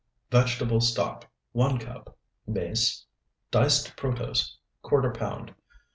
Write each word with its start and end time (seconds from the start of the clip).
Vegetable 0.31 0.81
stock, 0.81 1.29
1 1.51 1.77
cup. 1.77 2.17
Mace. 2.47 3.05
Diced 3.51 3.95
protose, 3.95 4.55
¼ 4.83 5.13
pound. 5.15 5.53